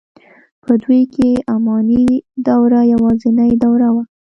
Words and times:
په 0.65 0.71
دوی 0.83 1.01
کې 1.13 1.29
اماني 1.53 2.03
دوره 2.47 2.79
یوازنۍ 2.93 3.51
دوره 3.63 3.87
وه. 3.95 4.03